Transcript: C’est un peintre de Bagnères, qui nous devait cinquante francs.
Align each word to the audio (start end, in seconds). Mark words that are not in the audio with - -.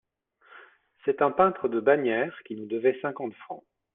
C’est 1.05 1.21
un 1.21 1.29
peintre 1.29 1.67
de 1.67 1.79
Bagnères, 1.79 2.35
qui 2.47 2.55
nous 2.55 2.65
devait 2.65 2.97
cinquante 3.03 3.35
francs. 3.35 3.63